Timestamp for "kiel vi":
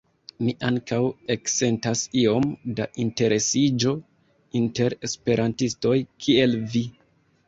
6.27-6.83